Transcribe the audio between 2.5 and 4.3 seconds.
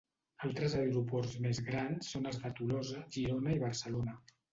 Tolosa, Girona i Barcelona.